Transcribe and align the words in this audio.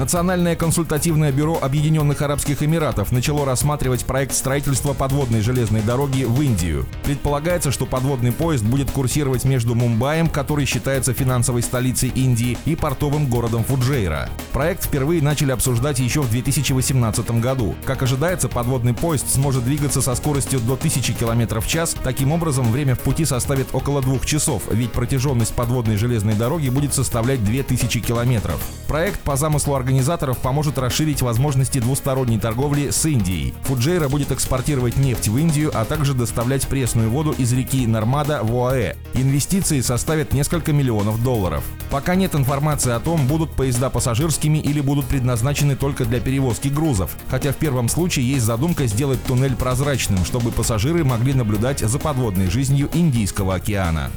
Национальное 0.00 0.56
консультативное 0.56 1.30
бюро 1.30 1.58
Объединенных 1.60 2.22
Арабских 2.22 2.62
Эмиратов 2.62 3.12
начало 3.12 3.44
рассматривать 3.44 4.06
проект 4.06 4.32
строительства 4.32 4.94
подводной 4.94 5.42
железной 5.42 5.82
дороги 5.82 6.24
в 6.24 6.40
Индию. 6.40 6.86
Предполагается, 7.04 7.70
что 7.70 7.84
подводный 7.84 8.32
поезд 8.32 8.64
будет 8.64 8.90
курсировать 8.90 9.44
между 9.44 9.74
Мумбаем, 9.74 10.30
который 10.30 10.64
считается 10.64 11.12
финансовой 11.12 11.60
столицей 11.60 12.08
Индии, 12.14 12.56
и 12.64 12.76
портовым 12.76 13.26
городом 13.26 13.62
Фуджейра. 13.62 14.30
Проект 14.54 14.84
впервые 14.84 15.20
начали 15.20 15.52
обсуждать 15.52 15.98
еще 15.98 16.22
в 16.22 16.30
2018 16.30 17.32
году. 17.32 17.74
Как 17.84 18.02
ожидается, 18.02 18.48
подводный 18.48 18.94
поезд 18.94 19.28
сможет 19.28 19.64
двигаться 19.64 20.00
со 20.00 20.14
скоростью 20.14 20.60
до 20.60 20.76
1000 20.76 21.12
км 21.12 21.60
в 21.60 21.68
час. 21.68 21.94
Таким 22.02 22.32
образом, 22.32 22.72
время 22.72 22.94
в 22.94 23.00
пути 23.00 23.26
составит 23.26 23.66
около 23.74 24.00
двух 24.00 24.24
часов, 24.24 24.62
ведь 24.70 24.92
протяженность 24.92 25.52
подводной 25.52 25.98
железной 25.98 26.36
дороги 26.36 26.70
будет 26.70 26.94
составлять 26.94 27.44
2000 27.44 28.00
километров. 28.00 28.58
Проект 28.88 29.20
по 29.20 29.36
замыслу 29.36 29.74
организаторов 29.90 30.38
поможет 30.38 30.78
расширить 30.78 31.20
возможности 31.20 31.80
двусторонней 31.80 32.38
торговли 32.38 32.90
с 32.90 33.04
Индией. 33.06 33.54
Фуджейра 33.64 34.08
будет 34.08 34.30
экспортировать 34.30 34.96
нефть 34.96 35.26
в 35.26 35.36
Индию, 35.36 35.72
а 35.74 35.84
также 35.84 36.14
доставлять 36.14 36.68
пресную 36.68 37.10
воду 37.10 37.32
из 37.36 37.52
реки 37.52 37.88
Нормада 37.88 38.40
в 38.44 38.54
ОАЭ. 38.54 38.94
Инвестиции 39.14 39.80
составят 39.80 40.32
несколько 40.32 40.72
миллионов 40.72 41.20
долларов. 41.24 41.64
Пока 41.90 42.14
нет 42.14 42.36
информации 42.36 42.92
о 42.92 43.00
том, 43.00 43.26
будут 43.26 43.50
поезда 43.50 43.90
пассажирскими 43.90 44.58
или 44.58 44.80
будут 44.80 45.06
предназначены 45.06 45.74
только 45.74 46.04
для 46.04 46.20
перевозки 46.20 46.68
грузов, 46.68 47.16
хотя 47.28 47.50
в 47.50 47.56
первом 47.56 47.88
случае 47.88 48.30
есть 48.30 48.44
задумка 48.44 48.86
сделать 48.86 49.22
туннель 49.24 49.56
прозрачным, 49.56 50.24
чтобы 50.24 50.52
пассажиры 50.52 51.02
могли 51.02 51.34
наблюдать 51.34 51.80
за 51.80 51.98
подводной 51.98 52.48
жизнью 52.48 52.88
Индийского 52.94 53.56
океана. 53.56 54.12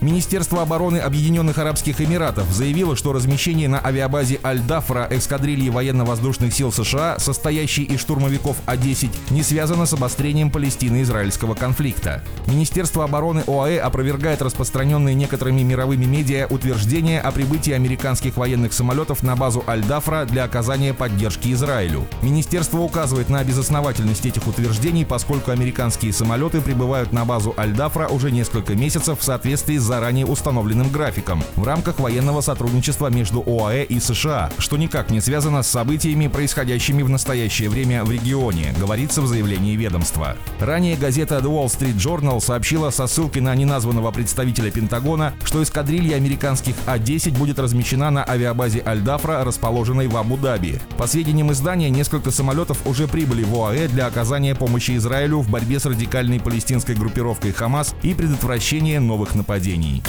Министерство 0.00 0.62
обороны 0.62 0.98
Объединенных 0.98 1.58
Арабских 1.58 2.00
Эмиратов 2.00 2.48
заявило, 2.52 2.94
что 2.94 3.12
размещение 3.12 3.68
на 3.68 3.84
авиабазе 3.84 4.38
Аль-Дафра 4.58 5.06
эскадрильи 5.10 5.68
военно-воздушных 5.68 6.52
сил 6.52 6.72
США, 6.72 7.20
состоящей 7.20 7.84
из 7.84 8.00
штурмовиков 8.00 8.56
А-10, 8.66 9.08
не 9.30 9.44
связано 9.44 9.86
с 9.86 9.92
обострением 9.92 10.50
Палестино-израильского 10.50 11.54
конфликта. 11.54 12.24
Министерство 12.46 13.04
обороны 13.04 13.44
ОАЭ 13.46 13.78
опровергает 13.78 14.42
распространенные 14.42 15.14
некоторыми 15.14 15.62
мировыми 15.62 16.06
медиа 16.06 16.48
утверждения 16.50 17.20
о 17.20 17.30
прибытии 17.30 17.72
американских 17.72 18.36
военных 18.36 18.72
самолетов 18.72 19.22
на 19.22 19.36
базу 19.36 19.62
Аль-Дафра 19.68 20.24
для 20.24 20.42
оказания 20.42 20.92
поддержки 20.92 21.52
Израилю. 21.52 22.08
Министерство 22.22 22.78
указывает 22.78 23.28
на 23.28 23.44
безосновательность 23.44 24.26
этих 24.26 24.48
утверждений, 24.48 25.06
поскольку 25.06 25.52
американские 25.52 26.12
самолеты 26.12 26.60
прибывают 26.60 27.12
на 27.12 27.24
базу 27.24 27.54
Аль-Дафра 27.56 28.08
уже 28.08 28.32
несколько 28.32 28.74
месяцев 28.74 29.20
в 29.20 29.24
соответствии 29.24 29.78
с 29.78 29.82
заранее 29.82 30.26
установленным 30.26 30.90
графиком 30.90 31.44
в 31.54 31.62
рамках 31.62 32.00
военного 32.00 32.40
сотрудничества 32.40 33.08
между 33.08 33.40
ОАЭ 33.46 33.84
и 33.84 34.00
США, 34.00 34.47
что 34.58 34.76
никак 34.76 35.10
не 35.10 35.20
связано 35.20 35.62
с 35.62 35.68
событиями, 35.68 36.28
происходящими 36.28 37.02
в 37.02 37.08
настоящее 37.08 37.68
время 37.68 38.04
в 38.04 38.10
регионе, 38.10 38.74
говорится 38.78 39.22
в 39.22 39.26
заявлении 39.26 39.76
ведомства. 39.76 40.36
Ранее 40.60 40.96
газета 40.96 41.36
The 41.38 41.50
Wall 41.50 41.66
Street 41.66 41.96
Journal 41.96 42.40
сообщила 42.40 42.90
со 42.90 43.06
ссылкой 43.06 43.42
на 43.42 43.54
неназванного 43.54 44.10
представителя 44.10 44.70
Пентагона, 44.70 45.34
что 45.44 45.62
эскадрилья 45.62 46.16
американских 46.16 46.74
А-10 46.86 47.36
будет 47.38 47.58
размещена 47.58 48.10
на 48.10 48.24
авиабазе 48.28 48.82
Аль-Дафра, 48.84 49.44
расположенной 49.44 50.08
в 50.08 50.16
Абу-Даби. 50.16 50.80
По 50.96 51.06
сведениям 51.06 51.52
издания, 51.52 51.90
несколько 51.90 52.30
самолетов 52.30 52.86
уже 52.86 53.06
прибыли 53.08 53.44
в 53.44 53.54
ОАЭ 53.54 53.88
для 53.88 54.06
оказания 54.06 54.54
помощи 54.54 54.96
Израилю 54.96 55.40
в 55.40 55.50
борьбе 55.50 55.80
с 55.80 55.86
радикальной 55.86 56.40
палестинской 56.40 56.94
группировкой 56.94 57.52
Хамас 57.52 57.94
и 58.02 58.14
предотвращения 58.14 59.00
новых 59.00 59.34
нападений. 59.34 60.02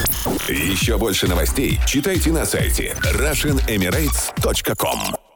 Еще 0.48 0.98
больше 0.98 1.28
новостей 1.28 1.78
читайте 1.86 2.30
на 2.32 2.44
сайте 2.44 2.96
RussianEmirates.com 3.02 4.29
Podstart.com 4.34 5.29